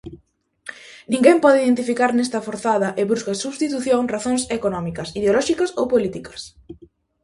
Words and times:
Ninguén 1.11 1.37
pode 1.43 1.63
identificar 1.63 2.11
nesta 2.13 2.39
forzada 2.47 2.87
e 3.01 3.03
brusca 3.09 3.41
substitución 3.43 4.03
razóns 4.15 4.41
económicas, 4.57 5.07
ideolóxicas 5.19 5.69
ou 5.79 5.85
políticas. 5.93 6.41